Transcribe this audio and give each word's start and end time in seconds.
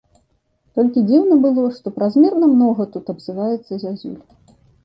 Толькі 0.77 1.03
дзіўна 1.09 1.37
было, 1.43 1.67
што 1.77 1.87
празмерна 1.97 2.45
многа 2.57 2.83
тут 2.97 3.05
абзываецца 3.15 3.73
зязюль. 3.85 4.21